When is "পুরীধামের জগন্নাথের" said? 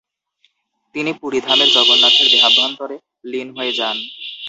1.21-2.27